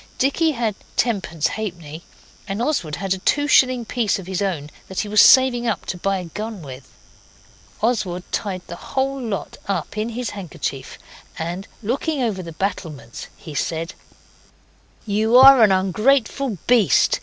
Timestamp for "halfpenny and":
1.45-2.59